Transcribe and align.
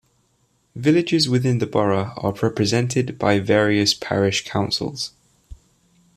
Villages 0.75 1.29
within 1.29 1.59
the 1.59 1.67
borough 1.67 2.15
are 2.17 2.33
represented 2.41 3.19
by 3.19 3.37
various 3.37 3.93
parish 3.93 4.43
councils. 4.45 5.11